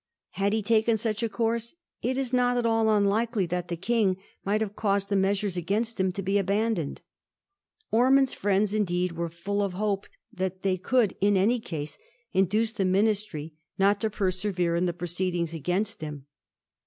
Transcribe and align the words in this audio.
Had 0.31 0.51
he 0.53 0.63
taken 0.63 0.97
such 0.97 1.21
a 1.21 1.29
course 1.29 1.75
it 2.01 2.17
is 2.17 2.33
not 2.33 2.57
at 2.57 2.65
all 2.65 2.89
unlikely 2.89 3.45
that 3.45 3.67
the 3.67 3.77
King 3.77 4.17
might 4.43 4.59
have 4.59 4.75
caused 4.75 5.09
the 5.09 5.15
measures 5.15 5.55
against 5.57 5.99
him 5.99 6.11
to 6.13 6.23
be 6.23 6.39
abandoned. 6.39 7.01
Ormond's 7.91 8.33
£riends 8.33 8.73
indeed 8.73 9.11
were 9.11 9.29
fiill 9.29 9.61
of 9.61 9.73
hope 9.73 10.07
that 10.33 10.63
they 10.63 10.77
could, 10.77 11.15
in 11.21 11.37
any 11.37 11.59
case, 11.59 11.99
induce 12.33 12.71
the 12.71 12.83
Ministry 12.83 13.53
not 13.77 14.01
to 14.01 14.09
persevere 14.09 14.75
in 14.75 14.87
the 14.87 14.91
proceedings 14.93 15.53
against 15.53 16.01
him. 16.01 16.25